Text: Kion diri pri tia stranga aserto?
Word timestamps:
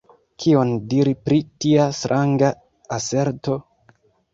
Kion 0.43 0.71
diri 0.93 1.13
pri 1.29 1.39
tia 1.67 1.87
stranga 2.01 2.53
aserto? 3.01 3.65